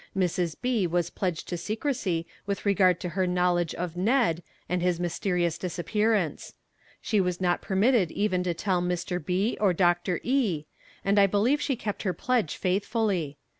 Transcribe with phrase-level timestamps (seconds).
[0.17, 0.55] Mrs.
[0.59, 0.87] B.
[0.87, 6.55] was pledged to secrecy with regard to her knowledge of "Ned" and his mysterious disappearance.
[7.01, 9.23] She was not permitted even to tell Mr.
[9.23, 9.59] B.
[9.61, 10.19] or Dr.
[10.23, 10.65] E.,
[11.05, 13.37] and I believe she kept her pledge faithfully.